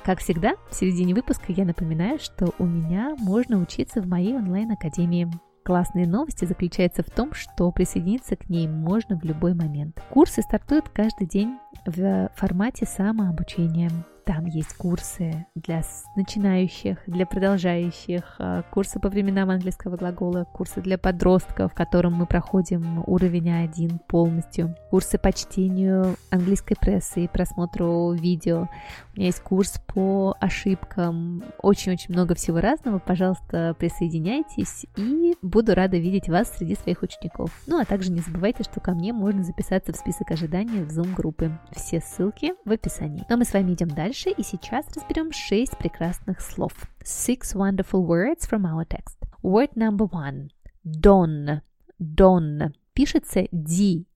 Как 0.03 0.19
всегда, 0.19 0.53
в 0.69 0.75
середине 0.75 1.13
выпуска 1.13 1.51
я 1.51 1.65
напоминаю, 1.65 2.19
что 2.19 2.53
у 2.57 2.65
меня 2.65 3.15
можно 3.19 3.57
учиться 3.57 4.01
в 4.01 4.07
моей 4.07 4.35
онлайн-академии. 4.35 5.31
Классные 5.63 6.07
новости 6.07 6.45
заключаются 6.45 7.03
в 7.03 7.11
том, 7.11 7.33
что 7.33 7.71
присоединиться 7.71 8.35
к 8.35 8.49
ней 8.49 8.67
можно 8.67 9.19
в 9.19 9.23
любой 9.23 9.53
момент. 9.53 10.01
Курсы 10.09 10.41
стартуют 10.41 10.89
каждый 10.89 11.27
день 11.27 11.59
в 11.85 12.31
формате 12.35 12.87
самообучения. 12.87 13.91
Там 14.25 14.45
есть 14.45 14.73
курсы 14.75 15.47
для 15.55 15.81
начинающих, 16.15 16.99
для 17.07 17.25
продолжающих, 17.25 18.35
а, 18.37 18.61
курсы 18.63 18.99
по 18.99 19.09
временам 19.09 19.49
английского 19.49 19.97
глагола, 19.97 20.45
курсы 20.53 20.79
для 20.81 20.97
подростков, 20.97 21.71
в 21.71 21.75
котором 21.75 22.13
мы 22.13 22.27
проходим 22.27 23.03
уровень 23.07 23.49
А1 23.49 23.99
полностью, 24.07 24.75
курсы 24.89 25.17
по 25.17 25.33
чтению 25.33 26.15
английской 26.29 26.75
прессы 26.75 27.23
и 27.23 27.27
просмотру 27.27 28.11
видео. 28.11 28.67
У 29.13 29.17
меня 29.17 29.27
есть 29.27 29.41
курс 29.41 29.81
по 29.87 30.35
ошибкам, 30.39 31.43
очень-очень 31.61 32.13
много 32.13 32.35
всего 32.35 32.59
разного. 32.59 32.99
Пожалуйста, 32.99 33.75
присоединяйтесь 33.79 34.85
и 34.97 35.35
буду 35.41 35.73
рада 35.73 35.97
видеть 35.97 36.29
вас 36.29 36.51
среди 36.55 36.75
своих 36.75 37.01
учеников. 37.01 37.51
Ну 37.65 37.79
а 37.79 37.85
также 37.85 38.11
не 38.11 38.19
забывайте, 38.19 38.63
что 38.63 38.79
ко 38.79 38.91
мне 38.91 39.13
можно 39.13 39.43
записаться 39.43 39.93
в 39.93 39.95
список 39.95 40.31
ожидания 40.31 40.83
в 40.83 40.89
Zoom-группы. 40.89 41.57
Все 41.71 42.01
ссылки 42.01 42.53
в 42.65 42.71
описании. 42.71 43.25
Но 43.29 43.37
мы 43.37 43.45
с 43.45 43.53
вами 43.53 43.73
идем 43.73 43.89
дальше 43.89 44.10
дальше 44.11 44.29
и 44.31 44.43
сейчас 44.43 44.85
разберем 44.93 45.31
шесть 45.31 45.77
прекрасных 45.77 46.41
слов. 46.41 46.73
Six 47.01 47.55
wonderful 47.55 48.05
words 48.05 48.45
from 48.45 48.65
our 48.65 48.85
text. 48.85 49.17
Word 49.41 49.73
number 49.75 50.05
one. 50.11 50.49
Don. 50.83 51.61
Don. 51.97 52.73
Пишется 52.93 53.47
D-A-W-N. 53.53 54.07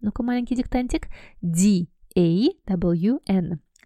Ну-ка, 0.00 0.22
маленький 0.22 0.54
диктантик. 0.54 1.08
D-A-W-N. 1.42 1.90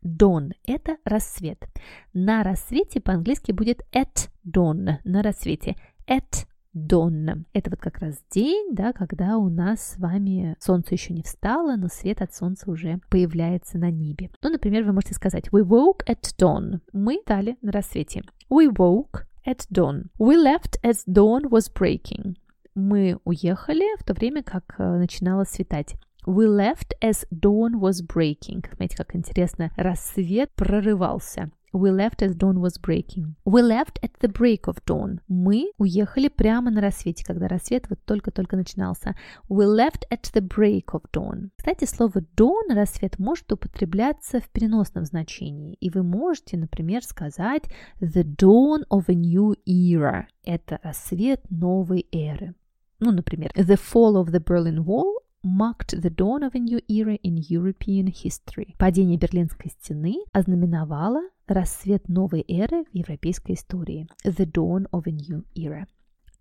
Dawn– 0.04 0.52
это 0.66 0.99
рассвет. 1.06 1.64
На 2.12 2.42
рассвете 2.42 3.00
по-английски 3.00 3.52
будет 3.52 3.80
at 3.90 4.28
dawn, 4.46 4.99
на 5.02 5.23
рассвете. 5.23 5.76
At 6.06 6.44
Донна. 6.75 7.45
Это 7.52 7.71
вот 7.71 7.81
как 7.81 7.99
раз 7.99 8.23
день, 8.31 8.75
да, 8.75 8.93
когда 8.93 9.38
у 9.38 9.49
нас 9.49 9.93
с 9.95 9.99
вами 9.99 10.57
солнце 10.59 10.95
еще 10.95 11.14
не 11.14 11.23
встало, 11.23 11.76
но 11.76 11.88
свет 11.88 12.21
от 12.21 12.35
солнца 12.35 12.71
уже 12.71 13.00
появляется 13.09 13.78
на 13.78 13.90
небе. 13.90 14.31
Ну, 14.43 14.50
например, 14.50 14.85
вы 14.85 14.93
можете 14.93 15.14
сказать 15.14 15.49
We 15.50 15.62
woke 15.62 16.04
at 16.09 16.35
dawn. 16.38 16.81
Мы 16.93 17.21
стали 17.23 17.57
на 17.62 17.73
рассвете. 17.73 18.23
We 18.50 18.69
woke 18.71 19.23
at 19.47 19.66
dawn. 19.73 20.07
We 20.19 20.37
left 20.37 20.81
as 20.83 21.04
dawn 21.07 21.49
was 21.49 21.73
breaking. 21.73 22.37
Мы 22.75 23.19
уехали 23.25 23.85
в 23.99 24.04
то 24.04 24.14
время, 24.14 24.43
как 24.43 24.75
э, 24.78 24.97
начинало 24.99 25.45
светать. 25.45 25.95
We 26.26 26.47
left 26.47 26.95
as 27.02 27.26
dawn 27.31 27.75
was 27.78 28.04
breaking. 28.04 28.66
Смотрите, 28.66 28.97
как 28.97 29.14
интересно. 29.14 29.71
Рассвет 29.76 30.50
прорывался. 30.54 31.50
We 31.75 31.90
left 31.90 32.23
as 32.23 32.37
dawn 32.37 32.61
was 32.61 32.78
breaking. 32.78 33.35
We 33.45 33.61
left 33.61 33.99
at 34.00 34.12
the 34.21 34.28
break 34.28 34.69
of 34.69 34.76
dawn. 34.87 35.19
Мы 35.26 35.73
уехали 35.76 36.28
прямо 36.28 36.71
на 36.71 36.81
рассвете, 36.81 37.25
когда 37.25 37.49
рассвет 37.49 37.90
вот 37.90 37.99
только-только 38.04 38.57
начинался. 38.57 39.16
We 39.49 39.66
left 39.66 40.04
at 40.09 40.33
the 40.33 40.40
break 40.40 40.93
of 40.93 41.02
dawn. 41.12 41.50
Кстати, 41.57 41.85
слово 41.85 42.23
dawn, 42.37 42.73
рассвет, 42.73 43.19
может 43.19 43.50
употребляться 43.50 44.38
в 44.38 44.49
переносном 44.50 45.04
значении. 45.04 45.75
И 45.81 45.90
вы 45.90 46.04
можете, 46.04 46.57
например, 46.57 47.02
сказать 47.02 47.64
the 48.00 48.23
dawn 48.23 48.85
of 48.88 49.07
a 49.09 49.14
new 49.14 49.57
era. 49.66 50.26
Это 50.45 50.78
рассвет 50.85 51.40
новой 51.50 52.07
эры. 52.12 52.54
Ну, 53.00 53.11
например, 53.11 53.50
the 53.57 53.76
fall 53.76 54.14
of 54.14 54.31
the 54.31 54.38
Berlin 54.38 54.85
Wall 54.85 55.12
marked 55.43 56.00
the 56.00 56.11
dawn 56.11 56.43
of 56.43 56.54
a 56.54 56.59
new 56.59 56.81
era 56.88 57.19
in 57.23 57.37
European 57.37 58.07
history. 58.07 58.75
Падение 58.78 59.19
Берлинской 59.19 59.71
стены 59.71 60.25
ознаменовало 60.33 61.21
рассвет 61.47 62.09
новой 62.09 62.45
эры 62.49 62.85
в 62.85 62.95
европейской 62.95 63.53
истории. 63.53 64.07
The 64.25 64.51
dawn 64.51 64.89
of 64.91 65.03
a 65.07 65.11
new 65.11 65.45
era. 65.55 65.87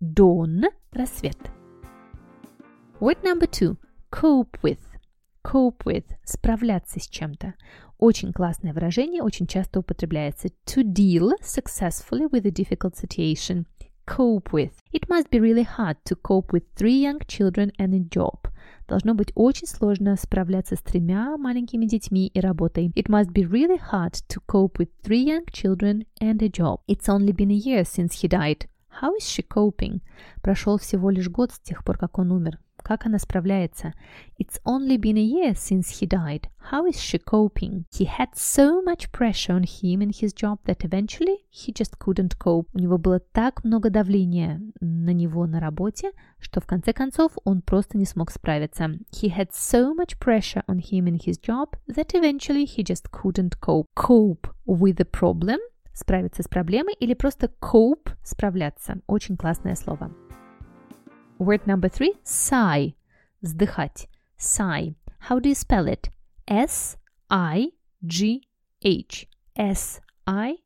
Dawn– 0.00 0.64
рассвет. 0.92 1.38
Word 3.00 3.22
number 3.22 3.46
two. 3.46 3.76
Cope 4.10 4.58
with. 4.62 4.80
Cope 5.42 5.84
with– 5.84 6.06
справляться 6.24 7.00
с 7.00 7.06
чем-то. 7.06 7.54
Очень 7.98 8.32
классное 8.32 8.72
выражение, 8.72 9.22
очень 9.22 9.46
часто 9.46 9.80
употребляется. 9.80 10.48
To 10.66 10.82
deal 10.82 11.32
successfully 11.42 12.28
with 12.30 12.46
a 12.46 12.50
difficult 12.50 12.96
situation. 12.96 13.66
Cope 14.06 14.52
with. 14.52 14.72
It 14.92 15.08
must 15.08 15.30
be 15.30 15.38
really 15.38 15.64
hard 15.64 15.96
to 16.04 16.16
cope 16.16 16.52
with 16.52 16.64
three 16.76 17.00
young 17.00 17.20
children 17.26 17.72
and 17.78 17.94
a 17.94 18.00
job. 18.10 18.48
Должно 18.86 19.14
быть 19.14 19.32
очень 19.34 19.66
сложно 19.66 20.16
справляться 20.16 20.76
с 20.76 20.80
тремя 20.80 21.36
маленькими 21.36 21.86
детьми 21.86 22.26
и 22.26 22.40
работой. 22.40 22.88
It 22.94 23.06
must 23.08 23.32
be 23.32 23.48
really 23.48 23.80
hard 23.92 24.12
to 24.28 24.42
cope 24.46 24.78
with 24.78 24.90
three 25.02 25.24
young 25.24 25.46
children 25.50 26.06
and 26.20 26.42
a 26.42 26.48
job. 26.48 26.80
It's 26.86 27.08
only 27.08 27.32
been 27.32 27.50
a 27.50 27.54
year 27.54 27.84
since 27.84 28.20
he 28.20 28.28
died. 28.28 28.68
How 29.00 29.16
is 29.16 29.26
she 29.26 29.46
coping? 29.46 30.00
Прошел 30.42 30.78
всего 30.78 31.10
лишь 31.10 31.28
год 31.28 31.52
с 31.52 31.58
тех 31.60 31.84
пор, 31.84 31.98
как 31.98 32.18
он 32.18 32.30
умер. 32.30 32.58
Как 32.84 33.06
она 33.06 33.18
справляется? 33.18 33.94
It's 34.38 34.60
only 34.66 34.98
been 34.98 35.16
a 35.16 35.22
year 35.22 35.54
since 35.54 35.88
he 35.88 36.06
died. 36.06 36.50
How 36.70 36.86
is 36.86 37.00
she 37.00 37.18
coping? 37.18 37.86
He 37.90 38.04
had 38.04 38.34
so 38.34 38.82
much 38.82 39.10
pressure 39.10 39.54
on 39.54 39.64
him 39.64 40.02
in 40.02 40.10
his 40.10 40.34
job 40.34 40.58
that 40.66 40.84
eventually 40.84 41.38
he 41.50 41.72
just 41.72 41.98
couldn't 41.98 42.36
cope. 42.38 42.68
У 42.74 42.78
него 42.78 42.98
было 42.98 43.20
так 43.20 43.64
много 43.64 43.88
давления 43.88 44.60
на 44.80 45.14
него 45.14 45.46
на 45.46 45.60
работе, 45.60 46.12
что 46.38 46.60
в 46.60 46.66
конце 46.66 46.92
концов 46.92 47.32
он 47.44 47.62
просто 47.62 47.96
не 47.96 48.04
смог 48.04 48.30
справиться. 48.30 48.90
He 49.10 49.34
had 49.34 49.52
so 49.52 49.94
much 49.94 50.18
pressure 50.18 50.62
on 50.68 50.78
him 50.78 51.06
in 51.06 51.18
his 51.18 51.38
job 51.38 51.70
that 51.88 52.12
eventually 52.12 52.66
he 52.66 52.84
just 52.84 53.10
couldn't 53.10 53.58
cope. 53.60 53.88
Cope 53.94 54.46
with 54.66 54.96
the 54.96 55.08
problem 55.10 55.58
справиться 55.94 56.42
с 56.42 56.48
проблемой 56.48 56.92
или 57.00 57.14
просто 57.14 57.50
cope 57.62 58.10
справляться. 58.22 58.98
Очень 59.06 59.38
классное 59.38 59.74
слово. 59.74 60.10
Word 61.39 61.65
number 61.65 61.89
three, 61.89 62.15
sigh. 62.23 62.93
Вздыхать. 63.41 64.07
Sigh. 64.37 64.95
How 65.19 65.39
do 65.39 65.49
you 65.49 65.55
spell 65.55 65.87
it? 65.87 66.09
S-I-G-H. 66.47 66.97
S-I-G-H. 69.55 70.59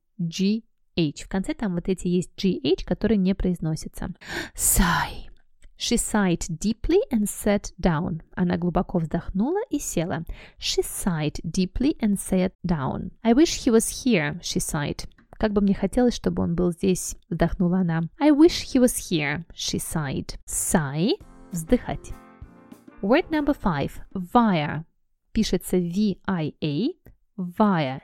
В 1.24 1.28
конце 1.28 1.54
там 1.54 1.76
вот 1.76 1.90
эти 1.90 2.08
есть 2.08 2.32
G-H, 2.38 2.86
которые 2.86 3.18
не 3.18 3.34
произносятся. 3.36 4.14
Sigh. 4.56 5.30
She 5.78 5.98
sighed 5.98 6.48
deeply 6.60 7.00
and 7.12 7.28
sat 7.28 7.74
down. 7.78 8.22
Она 8.36 8.58
глубоко 8.58 9.00
вздохнула 9.00 9.60
и 9.70 9.80
села. 9.80 10.24
She 10.58 10.82
sighed 10.82 11.42
deeply 11.44 11.98
and 12.00 12.18
sat 12.18 12.54
down. 12.66 13.12
I 13.22 13.34
wish 13.34 13.66
he 13.66 13.72
was 13.72 14.04
here, 14.04 14.40
she 14.42 14.60
sighed. 14.60 15.06
Как 15.39 15.53
бы 15.53 15.61
мне 15.61 15.75
хотелось, 15.75 16.15
чтобы 16.15 16.43
он 16.43 16.57
был 16.57 16.73
здесь, 16.73 17.17
вздохнула 17.31 17.79
она. 17.79 18.03
I 18.21 18.31
wish 18.31 18.65
he 18.75 18.83
was 18.83 18.97
here, 19.11 19.45
she 19.55 19.79
sighed. 19.79 20.37
Sigh– 20.47 21.13
вздыхать. 21.53 22.13
Word 23.03 23.31
number 23.31 23.57
five. 23.57 23.93
Via. 24.13 24.85
Пишется 25.33 25.77
V-I-A. 25.77 26.89
Via. 27.37 28.01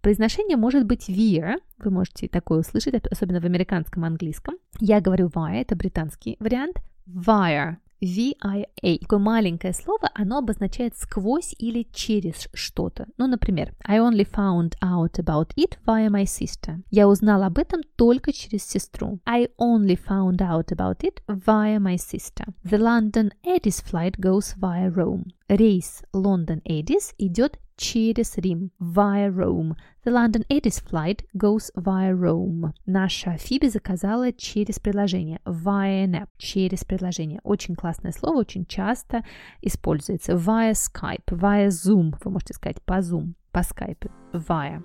Произношение 0.00 0.56
может 0.56 0.86
быть 0.86 1.10
via. 1.10 1.56
Вы 1.76 1.90
можете 1.90 2.26
такое 2.28 2.60
услышать, 2.60 3.06
особенно 3.06 3.40
в 3.40 3.44
американском 3.44 4.04
английском. 4.04 4.54
Я 4.80 5.02
говорю 5.02 5.28
via, 5.28 5.60
это 5.60 5.76
британский 5.76 6.36
вариант. 6.40 6.76
Via. 7.06 7.76
V-I-A. 8.02 8.98
Такое 8.98 9.18
маленькое 9.18 9.72
слово, 9.72 10.10
оно 10.14 10.38
обозначает 10.38 10.96
сквозь 10.96 11.54
или 11.58 11.86
через 11.92 12.48
что-то. 12.52 13.06
Ну, 13.16 13.28
например, 13.28 13.72
I 13.84 13.98
only 13.98 14.28
found 14.28 14.74
out 14.82 15.18
about 15.18 15.54
it 15.56 15.78
via 15.86 16.10
my 16.10 16.24
sister. 16.24 16.82
Я 16.90 17.08
узнал 17.08 17.44
об 17.44 17.58
этом 17.58 17.80
только 17.96 18.32
через 18.32 18.64
сестру. 18.64 19.20
I 19.24 19.48
only 19.58 19.96
found 19.96 20.38
out 20.38 20.72
about 20.72 21.02
it 21.02 21.22
via 21.28 21.78
my 21.78 21.96
sister. 21.96 22.52
The 22.64 22.78
London 22.78 23.30
Addis 23.44 23.80
flight 23.80 24.16
goes 24.18 24.54
via 24.56 24.90
Rome. 24.90 25.26
Рейс 25.48 26.02
Лондон-Эдис 26.12 27.14
идет 27.18 27.58
через 27.76 28.36
Рим, 28.36 28.70
via 28.78 29.28
Rome. 29.28 29.74
The 30.04 30.12
London 30.12 30.44
Addis 30.48 30.80
flight 30.80 31.24
goes 31.34 31.70
via 31.74 32.12
Rome. 32.12 32.72
Наша 32.86 33.36
Фиби 33.36 33.68
заказала 33.68 34.32
через 34.32 34.78
приложение, 34.78 35.40
via 35.44 36.04
an 36.04 36.14
app, 36.22 36.28
через 36.38 36.84
приложение. 36.84 37.40
Очень 37.42 37.76
классное 37.92 38.12
слово, 38.12 38.38
очень 38.38 38.64
часто 38.64 39.22
используется. 39.60 40.32
Via 40.32 40.72
Skype, 40.72 41.26
via 41.26 41.68
Zoom, 41.68 42.14
вы 42.24 42.30
можете 42.30 42.54
сказать 42.54 42.82
по 42.82 42.98
Zoom, 43.00 43.34
по 43.52 43.58
Skype, 43.58 44.10
via. 44.32 44.82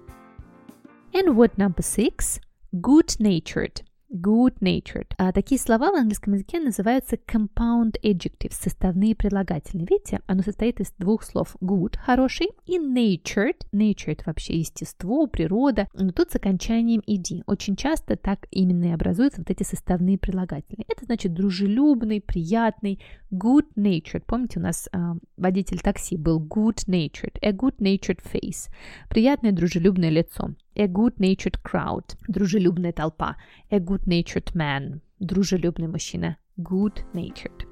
And 1.13 1.33
word 1.33 1.55
number 1.55 1.79
six, 1.79 2.41
good-natured. 2.73 3.86
Good-natured. 4.11 5.11
А 5.17 5.31
такие 5.31 5.59
слова 5.59 5.91
в 5.91 5.95
английском 5.95 6.33
языке 6.33 6.59
называются 6.59 7.15
compound 7.15 7.95
adjectives, 8.03 8.53
составные 8.53 9.15
прилагательные. 9.15 9.87
Видите, 9.89 10.21
оно 10.27 10.43
состоит 10.43 10.79
из 10.79 10.91
двух 10.97 11.23
слов 11.23 11.55
good, 11.61 11.97
хороший, 11.97 12.49
и 12.65 12.77
natured. 12.77 13.57
Nature 13.73 14.19
вообще 14.25 14.59
естество, 14.59 15.27
природа, 15.27 15.87
но 15.93 16.11
тут 16.11 16.31
с 16.31 16.35
окончанием 16.35 17.01
ed. 17.05 17.43
Очень 17.45 17.75
часто 17.75 18.15
так 18.15 18.47
именно 18.51 18.85
и 18.85 18.91
образуются 18.91 19.41
вот 19.41 19.49
эти 19.49 19.63
составные 19.63 20.17
прилагательные. 20.17 20.85
Это 20.87 21.05
значит 21.05 21.33
дружелюбный, 21.33 22.21
приятный, 22.21 23.01
good-natured. 23.31 24.23
Помните, 24.25 24.59
у 24.59 24.63
нас 24.63 24.87
э, 24.91 24.97
водитель 25.35 25.79
такси 25.79 26.17
был 26.17 26.39
good-natured, 26.39 27.37
a 27.41 27.51
good-natured 27.51 28.21
face, 28.23 28.69
приятное 29.09 29.51
дружелюбное 29.51 30.09
лицо. 30.09 30.51
A 30.77 30.85
good-natured 30.85 31.59
crowd, 31.63 32.15
дружелюбная 32.27 32.93
толпа. 32.93 33.35
A 33.71 33.79
good-natured 33.79 34.53
man, 34.53 34.99
дружелюбный 35.19 35.87
мужчина. 35.87 36.37
Good-natured. 36.55 37.65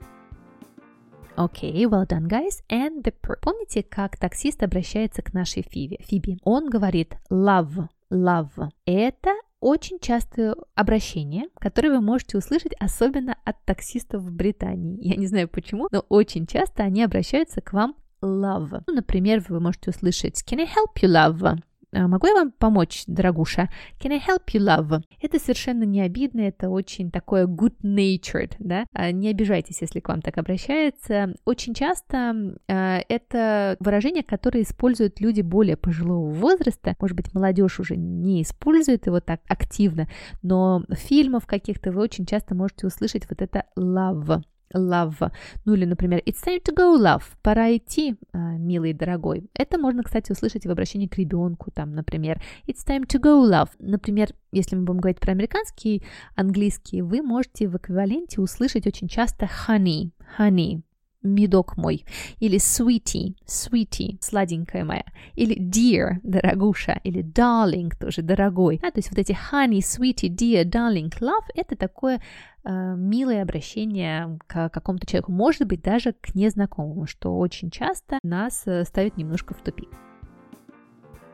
Окей, 1.36 1.86
okay, 1.86 1.90
well 1.90 2.08
done, 2.08 2.28
guys. 2.28 2.64
And 2.68 3.04
the 3.04 3.14
per. 3.22 3.38
Помните, 3.42 3.84
как 3.84 4.18
таксист 4.18 4.64
обращается 4.64 5.22
к 5.22 5.34
нашей 5.34 5.64
Фибе? 5.70 5.98
Фиби. 6.00 6.40
Он 6.44 6.68
говорит 6.68 7.16
love, 7.30 7.90
love. 8.12 8.70
Это 8.86 9.36
очень 9.60 10.00
частое 10.00 10.56
обращение, 10.74 11.46
которое 11.60 11.90
вы 11.92 12.02
можете 12.02 12.40
услышать 12.40 12.74
особенно 12.80 13.36
от 13.46 13.64
таксистов 13.66 14.24
в 14.24 14.32
Британии. 14.32 14.98
Я 15.02 15.16
не 15.16 15.28
знаю 15.28 15.48
почему, 15.48 15.90
но 15.92 16.00
очень 16.10 16.48
часто 16.48 16.82
они 16.82 17.04
обращаются 17.04 17.62
к 17.62 17.72
вам 17.74 17.96
love. 18.24 18.82
Ну, 18.88 18.94
например, 18.96 19.44
вы 19.48 19.60
можете 19.60 19.92
услышать 19.92 20.44
Can 20.50 20.62
I 20.62 20.66
help 20.66 20.96
you, 21.02 21.10
love? 21.10 21.62
«А 21.96 22.08
могу 22.10 22.28
я 22.28 22.34
вам 22.34 22.52
помочь, 22.52 23.04
дорогуша? 23.08 23.70
Can 24.02 24.12
I 24.12 24.20
help 24.20 24.44
you, 24.54 24.60
love? 24.60 25.02
Это 25.22 25.40
совершенно 25.40 25.84
не 25.84 26.02
обидно, 26.02 26.42
это 26.42 26.70
очень 26.70 27.10
такое 27.10 27.48
good-natured, 27.48 28.52
да? 28.60 28.86
А 28.92 29.12
не 29.12 29.30
обижайтесь, 29.30 29.82
если 29.82 30.02
к 30.02 30.10
вам 30.10 30.22
так 30.22 30.38
обращается. 30.38 31.34
Очень 31.46 31.74
часто 31.74 32.58
э, 32.68 33.00
это 33.08 33.78
выражение, 33.80 34.24
которое 34.24 34.64
используют 34.64 35.22
люди 35.22 35.42
более 35.42 35.78
пожилого 35.78 36.30
возраста. 36.30 36.96
Может 37.00 37.16
быть, 37.16 37.34
молодежь 37.34 37.80
уже 37.80 37.96
не 37.96 38.42
использует 38.42 39.06
его 39.06 39.22
так 39.22 39.40
активно, 39.48 40.10
но 40.42 40.84
в 40.90 40.96
фильмах 40.96 41.46
каких-то 41.46 41.94
вы 41.94 42.02
очень 42.02 42.26
часто 42.26 42.56
можете 42.56 42.88
услышать 42.88 43.30
вот 43.30 43.42
это 43.42 43.64
love 43.78 44.42
love. 44.74 45.32
Ну 45.66 45.74
или, 45.74 45.86
например, 45.86 46.22
it's 46.26 46.44
time 46.46 46.62
to 46.64 46.76
go, 46.76 46.98
love. 46.98 47.24
Пора 47.42 47.76
идти, 47.76 48.16
а, 48.34 48.58
милый 48.58 48.94
дорогой. 48.94 49.50
Это 49.54 49.78
можно, 49.78 50.04
кстати, 50.04 50.32
услышать 50.32 50.66
в 50.66 50.72
обращении 50.72 51.08
к 51.08 51.18
ребенку, 51.18 51.72
там, 51.72 51.94
например, 51.94 52.42
it's 52.68 52.86
time 52.86 53.06
to 53.06 53.20
go, 53.22 53.44
love. 53.50 53.70
Например, 53.80 54.30
если 54.52 54.76
мы 54.76 54.84
будем 54.84 55.02
говорить 55.02 55.20
про 55.20 55.32
американский 55.32 56.04
английский, 56.36 57.02
вы 57.02 57.22
можете 57.22 57.68
в 57.68 57.78
эквиваленте 57.78 58.42
услышать 58.42 58.88
очень 58.88 59.08
часто 59.08 59.50
honey, 59.68 60.12
honey, 60.38 60.82
медок 61.26 61.78
мой, 61.78 62.06
или 62.40 62.58
sweetie, 62.58 63.36
sweetie, 63.46 64.18
сладенькая 64.22 64.86
моя, 64.86 65.06
или 65.36 65.58
dear, 65.58 66.20
дорогуша, 66.24 67.00
или 67.04 67.24
darling, 67.24 67.92
тоже 68.00 68.22
дорогой. 68.22 68.80
А, 68.84 68.92
то 68.92 69.00
есть 69.00 69.10
вот 69.10 69.20
эти 69.20 69.38
honey, 69.52 69.80
sweetie, 69.80 70.30
dear, 70.30 70.64
darling, 70.64 71.12
love, 71.20 71.46
это 71.54 71.76
такое 71.76 72.22
э, 72.64 72.96
милое 72.98 73.42
обращение 73.42 74.38
к 74.48 74.70
какому-то 74.70 75.06
человеку, 75.06 75.32
может 75.32 75.68
быть, 75.68 75.82
даже 75.82 76.14
к 76.14 76.36
незнакомому, 76.36 77.08
что 77.08 77.38
очень 77.38 77.70
часто 77.70 78.20
нас 78.24 78.64
э, 78.66 78.84
ставит 78.86 79.18
немножко 79.18 79.54
в 79.54 79.62
тупик. 79.62 79.90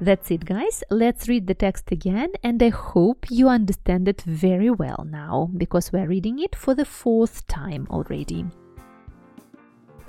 That's 0.01 0.31
it, 0.31 0.45
guys. 0.45 0.83
Let's 0.89 1.27
read 1.27 1.45
the 1.45 1.53
text 1.53 1.91
again, 1.91 2.31
and 2.43 2.61
I 2.63 2.69
hope 2.69 3.27
you 3.29 3.47
understand 3.47 4.07
it 4.07 4.21
very 4.21 4.71
well 4.71 5.05
now 5.07 5.51
because 5.55 5.91
we're 5.91 6.07
reading 6.07 6.39
it 6.39 6.55
for 6.55 6.73
the 6.73 6.85
fourth 6.85 7.45
time 7.45 7.85
already. 7.87 8.47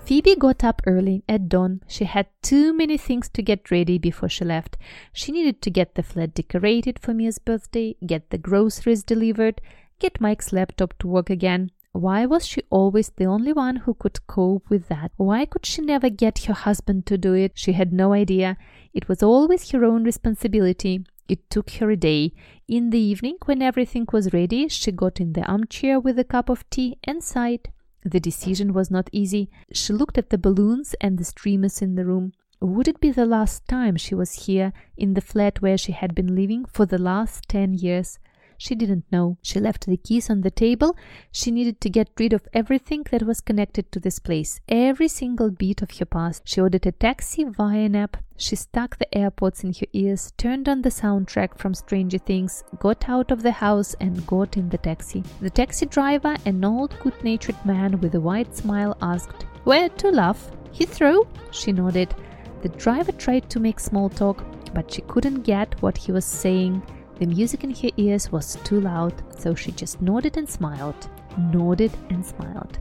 Phoebe 0.04 0.34
got 0.34 0.64
up 0.64 0.82
early 0.84 1.22
at 1.28 1.48
dawn. 1.48 1.80
She 1.86 2.04
had 2.04 2.26
too 2.42 2.72
many 2.72 2.98
things 2.98 3.28
to 3.30 3.42
get 3.42 3.70
ready 3.70 3.98
before 3.98 4.28
she 4.28 4.44
left. 4.44 4.76
She 5.12 5.30
needed 5.30 5.62
to 5.62 5.70
get 5.70 5.94
the 5.94 6.02
flat 6.02 6.34
decorated 6.34 6.98
for 6.98 7.14
Mia's 7.14 7.38
birthday, 7.38 7.94
get 8.04 8.30
the 8.30 8.38
groceries 8.38 9.04
delivered, 9.04 9.60
get 10.00 10.20
Mike's 10.20 10.52
laptop 10.52 10.98
to 10.98 11.06
work 11.06 11.30
again. 11.30 11.70
Why 11.92 12.26
was 12.26 12.46
she 12.46 12.62
always 12.68 13.10
the 13.10 13.26
only 13.26 13.52
one 13.52 13.76
who 13.76 13.94
could 13.94 14.26
cope 14.26 14.68
with 14.68 14.88
that? 14.88 15.12
Why 15.16 15.44
could 15.44 15.64
she 15.64 15.82
never 15.82 16.10
get 16.10 16.46
her 16.46 16.54
husband 16.54 17.06
to 17.06 17.16
do 17.16 17.34
it? 17.34 17.52
She 17.54 17.72
had 17.72 17.92
no 17.92 18.12
idea. 18.12 18.56
It 18.92 19.08
was 19.08 19.22
always 19.22 19.70
her 19.70 19.84
own 19.84 20.02
responsibility. 20.02 21.04
It 21.28 21.48
took 21.48 21.70
her 21.72 21.90
a 21.90 21.96
day. 21.96 22.32
In 22.66 22.90
the 22.90 22.98
evening, 22.98 23.36
when 23.44 23.62
everything 23.62 24.06
was 24.12 24.32
ready, 24.32 24.68
she 24.68 24.90
got 24.90 25.20
in 25.20 25.34
the 25.34 25.44
armchair 25.44 26.00
with 26.00 26.18
a 26.18 26.24
cup 26.24 26.48
of 26.48 26.68
tea 26.70 26.98
and 27.04 27.22
sighed. 27.22 27.70
The 28.04 28.20
decision 28.20 28.72
was 28.72 28.90
not 28.90 29.08
easy. 29.12 29.50
She 29.72 29.92
looked 29.92 30.18
at 30.18 30.30
the 30.30 30.38
balloons 30.38 30.94
and 31.00 31.18
the 31.18 31.24
streamers 31.24 31.80
in 31.80 31.94
the 31.94 32.04
room. 32.04 32.32
Would 32.60 32.88
it 32.88 33.00
be 33.00 33.10
the 33.10 33.26
last 33.26 33.66
time 33.66 33.96
she 33.96 34.14
was 34.14 34.46
here 34.46 34.72
in 34.96 35.14
the 35.14 35.20
flat 35.20 35.62
where 35.62 35.78
she 35.78 35.92
had 35.92 36.14
been 36.14 36.34
living 36.34 36.64
for 36.64 36.86
the 36.86 36.98
last 36.98 37.48
10 37.48 37.74
years? 37.74 38.18
She 38.64 38.76
didn't 38.76 39.06
know. 39.10 39.38
She 39.42 39.58
left 39.58 39.86
the 39.86 39.96
keys 39.96 40.30
on 40.30 40.42
the 40.42 40.50
table. 40.52 40.96
She 41.32 41.50
needed 41.50 41.80
to 41.80 41.90
get 41.90 42.10
rid 42.16 42.32
of 42.32 42.46
everything 42.54 43.04
that 43.10 43.24
was 43.24 43.40
connected 43.40 43.90
to 43.90 43.98
this 43.98 44.20
place, 44.20 44.60
every 44.68 45.08
single 45.08 45.50
bit 45.50 45.82
of 45.82 45.90
her 45.98 46.04
past. 46.04 46.42
She 46.44 46.60
ordered 46.60 46.86
a 46.86 46.92
taxi 46.92 47.42
via 47.42 47.80
an 47.80 47.96
app. 47.96 48.18
She 48.36 48.54
stuck 48.54 48.98
the 48.98 49.08
AirPods 49.12 49.64
in 49.64 49.72
her 49.74 49.88
ears, 49.92 50.32
turned 50.36 50.68
on 50.68 50.82
the 50.82 50.90
soundtrack 50.90 51.58
from 51.58 51.74
Stranger 51.74 52.18
Things, 52.18 52.62
got 52.78 53.08
out 53.08 53.32
of 53.32 53.42
the 53.42 53.50
house, 53.50 53.96
and 53.98 54.24
got 54.28 54.56
in 54.56 54.68
the 54.68 54.78
taxi. 54.78 55.24
The 55.40 55.50
taxi 55.50 55.86
driver, 55.86 56.36
an 56.46 56.64
old 56.64 56.96
good 57.00 57.20
natured 57.24 57.66
man 57.66 58.00
with 58.00 58.14
a 58.14 58.20
wide 58.20 58.54
smile, 58.54 58.96
asked, 59.02 59.42
Where 59.64 59.88
to, 59.88 60.12
love? 60.12 60.38
Heathrow? 60.72 61.26
She 61.50 61.72
nodded. 61.72 62.14
The 62.62 62.68
driver 62.68 63.10
tried 63.10 63.50
to 63.50 63.58
make 63.58 63.80
small 63.80 64.08
talk, 64.08 64.44
but 64.72 64.92
she 64.92 65.02
couldn't 65.02 65.42
get 65.42 65.82
what 65.82 65.96
he 65.96 66.12
was 66.12 66.24
saying. 66.24 66.80
The 67.18 67.26
music 67.26 67.64
in 67.64 67.74
her 67.74 67.90
ears 67.96 68.32
was 68.32 68.56
too 68.64 68.80
loud, 68.80 69.14
so 69.38 69.54
she 69.54 69.72
just 69.72 70.00
nodded 70.02 70.36
and 70.36 70.48
smiled, 70.48 71.08
nodded 71.52 71.92
and 72.10 72.24
smiled. 72.24 72.78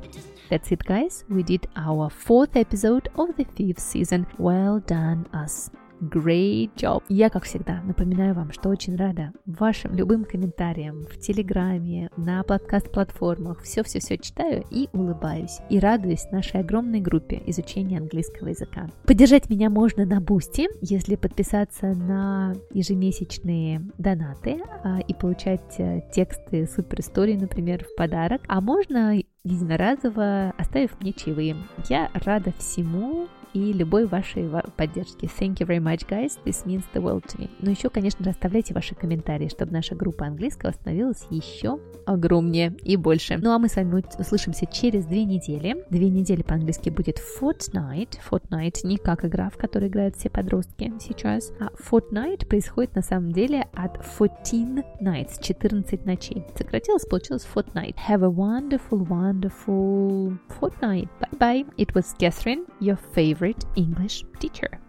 That's 0.50 0.72
it, 0.72 0.84
guys. 0.84 1.24
We 1.30 1.44
did 1.44 1.68
our 1.76 2.10
fourth 2.10 2.56
episode 2.56 3.10
of 3.16 3.36
the 3.38 3.46
fifth 3.46 3.80
season. 3.80 4.28
Well 4.38 4.80
done, 4.80 5.28
us. 5.34 5.70
Great 6.02 6.72
job! 6.76 7.04
Я, 7.10 7.30
как 7.30 7.44
всегда, 7.44 7.80
напоминаю 7.84 8.34
вам, 8.34 8.52
что 8.52 8.70
очень 8.70 8.96
рада 8.96 9.34
вашим 9.46 9.94
любым 9.94 10.26
комментариям 10.26 11.06
в 11.06 11.20
Телеграме, 11.20 12.10
на 12.18 12.42
подкаст-платформах. 12.42 13.62
Все-все-все 13.62 14.18
читаю 14.18 14.64
и 14.72 14.90
улыбаюсь. 14.94 15.60
И 15.70 15.78
радуюсь 15.78 16.26
нашей 16.32 16.62
огромной 16.62 17.02
группе 17.02 17.44
изучения 17.46 18.00
английского 18.00 18.48
языка. 18.48 18.90
Поддержать 19.06 19.48
меня 19.48 19.70
можно 19.70 20.04
на 20.08 20.20
Boosty, 20.20 20.70
если 20.82 21.16
подписаться 21.16 21.94
на 21.94 22.56
ежемесячные 22.74 23.84
донаты 24.00 24.60
а, 24.84 25.02
и 25.02 25.14
получать 25.14 25.76
а, 25.78 26.02
тексты 26.12 26.66
супер 26.66 27.02
истории, 27.02 27.38
например, 27.38 27.86
в 27.86 27.96
подарок. 27.96 28.42
А 28.48 28.60
можно 28.60 29.22
единоразово, 29.44 30.54
оставив 30.58 31.00
мне 31.00 31.14
чаевые. 31.14 31.58
Я 31.90 32.10
рада 32.26 32.54
всему, 32.58 33.28
и 33.54 33.74
любой 33.74 34.06
вашей 34.06 34.50
поддержки. 34.78 35.30
Thank 35.40 35.58
you 35.60 35.68
very 35.68 35.80
much, 35.80 36.08
guys. 36.08 36.40
This 36.46 36.66
means 36.66 36.84
the 36.94 37.02
world 37.02 37.24
to 37.28 37.40
me. 37.40 37.50
Ну 37.60 37.72
еще, 37.72 37.90
конечно 37.90 38.24
же, 38.24 38.32
оставляйте 38.32 38.74
ваши 38.74 38.96
комментарии, 38.96 39.48
чтобы 39.48 39.72
наша 39.72 39.96
группа 39.96 40.26
английского 40.26 40.72
становилась 40.72 41.26
еще 41.30 41.80
огромнее 42.06 42.76
и 42.84 42.98
больше. 42.98 43.38
Ну 43.38 43.52
а 43.52 43.60
мы 43.60 43.68
с 43.68 43.76
вами 43.76 44.04
услышимся 44.20 44.66
через 44.66 45.06
две 45.06 45.26
недели. 45.26 45.84
Две 45.90 46.10
недели 46.10 46.44
по-английски 46.44 46.90
будет 46.90 47.20
fortnight. 47.40 48.18
Fortnight 48.30 48.80
не 48.84 48.98
как 48.98 49.26
игра, 49.26 49.50
в 49.50 49.58
которой 49.58 49.90
играют 49.90 50.16
все 50.16 50.30
подростки 50.30 50.94
сейчас, 51.00 51.52
а 51.60 51.70
fortnight 51.74 52.46
происходит 52.48 52.96
на 52.96 53.02
самом 53.02 53.32
деле 53.32 53.68
от 53.74 54.00
14 54.04 54.84
nights, 55.02 55.42
14 55.42 56.06
ночей. 56.06 56.46
Сократилось, 56.56 57.06
получилось 57.06 57.48
fortnight. 57.54 57.96
Have 58.08 58.24
a 58.24 58.30
wonderful, 58.30 59.06
wonderful 59.08 60.38
fortnight. 60.60 61.10
Bye-bye. 61.20 61.66
It 61.78 61.94
was 61.94 62.14
Catherine, 62.20 62.66
your 62.80 62.98
favorite 63.42 63.66
English 63.76 64.24
teacher. 64.40 64.80